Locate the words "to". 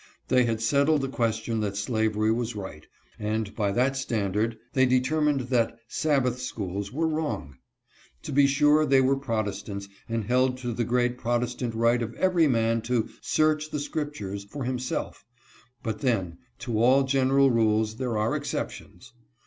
8.23-8.31, 10.57-10.73, 12.81-13.09, 16.57-16.81